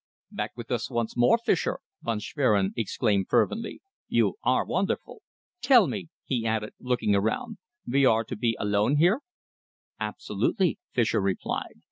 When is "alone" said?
8.59-8.95